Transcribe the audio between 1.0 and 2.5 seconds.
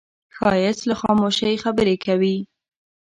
خاموشۍ خبرې کوي